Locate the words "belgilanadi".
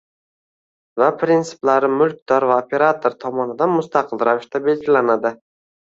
4.69-5.39